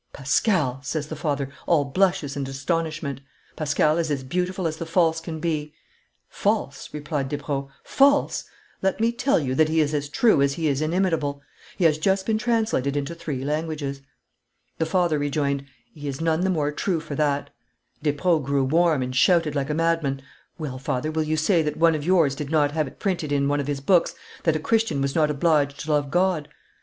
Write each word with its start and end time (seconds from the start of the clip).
'Pascal,' 0.13 0.79
says 0.81 1.09
the 1.09 1.15
father, 1.15 1.47
all 1.67 1.85
blushes 1.85 2.35
and 2.35 2.49
astonishment; 2.49 3.21
'Pascal 3.55 3.99
is 3.99 4.09
as 4.09 4.23
beautiful 4.23 4.65
as 4.65 4.77
the 4.77 4.85
false 4.87 5.21
can 5.21 5.39
be.' 5.39 5.75
'False,' 6.27 6.89
replied 6.91 7.29
Despreaux: 7.29 7.69
'false! 7.83 8.45
Let 8.81 8.99
me 8.99 9.11
tell 9.11 9.37
you 9.39 9.53
that 9.53 9.69
he 9.69 9.79
is 9.79 9.93
as 9.93 10.09
true 10.09 10.41
as 10.41 10.53
he 10.53 10.67
is 10.67 10.81
inimitable; 10.81 11.43
he 11.77 11.83
has 11.83 11.99
just 11.99 12.25
been 12.25 12.39
translated 12.39 12.97
into 12.97 13.13
three 13.13 13.43
languages.' 13.45 14.01
The 14.79 14.87
father 14.87 15.19
rejoined, 15.19 15.65
'He 15.93 16.07
is 16.07 16.19
none 16.19 16.41
the 16.41 16.49
more 16.49 16.71
true 16.71 16.99
for 16.99 17.13
that.' 17.13 17.51
Despreaux 18.01 18.39
grew 18.39 18.63
warm, 18.63 19.03
and 19.03 19.15
shouted 19.15 19.53
like 19.55 19.69
a 19.69 19.75
madman: 19.75 20.23
'Well, 20.57 20.79
father, 20.79 21.11
will 21.11 21.21
you 21.21 21.37
say 21.37 21.61
that 21.61 21.77
one 21.77 21.93
of 21.93 22.03
yours 22.03 22.33
did 22.33 22.49
not 22.49 22.71
have 22.71 22.87
it 22.87 22.97
printed 22.97 23.31
in 23.31 23.47
one 23.47 23.59
of 23.59 23.67
his 23.67 23.81
books 23.81 24.15
that 24.45 24.55
a 24.55 24.59
Christian 24.59 24.99
was 24.99 25.13
not 25.13 25.29
obliged 25.29 25.79
to 25.81 25.91
love 25.91 26.09
God? 26.09 26.49